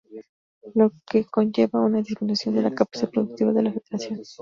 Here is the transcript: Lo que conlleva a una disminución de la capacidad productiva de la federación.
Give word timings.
Lo 0.73 0.91
que 1.05 1.25
conlleva 1.25 1.77
a 1.77 1.85
una 1.85 2.01
disminución 2.01 2.55
de 2.55 2.63
la 2.63 2.73
capacidad 2.73 3.11
productiva 3.11 3.53
de 3.53 3.61
la 3.61 3.71
federación. 3.71 4.19